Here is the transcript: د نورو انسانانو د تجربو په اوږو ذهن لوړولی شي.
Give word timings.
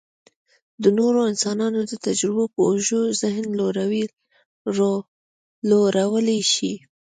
د 0.83 0.85
نورو 0.97 1.19
انسانانو 1.31 1.79
د 1.91 1.93
تجربو 2.05 2.43
په 2.53 2.59
اوږو 2.67 3.01
ذهن 3.21 3.45
لوړولی 5.69 6.41
شي. 6.53 6.73